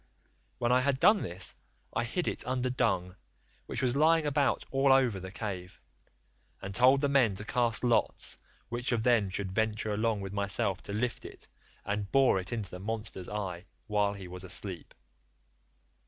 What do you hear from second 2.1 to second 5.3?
it under dung, which was lying about all over